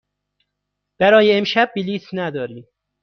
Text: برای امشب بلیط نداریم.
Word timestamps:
برای 0.99 1.37
امشب 1.37 1.71
بلیط 1.75 2.03
نداریم. 2.13 2.67